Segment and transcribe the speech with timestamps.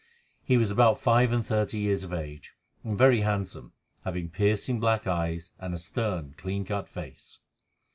[0.41, 2.53] He was about five and thirty years of age,
[2.83, 3.73] and very handsome,
[4.03, 7.37] having piercing black eyes and a stern, clean cut face.